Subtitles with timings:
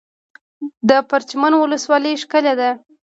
[0.89, 2.69] د پرچمن ولسوالۍ ښکلې ده